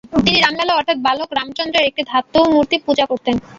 [0.17, 3.35] তিনি ‘রামলালা’ অর্থাৎ বালক রামচন্দ্রের একটি ধাতুমূর্তি পূজা করতেন।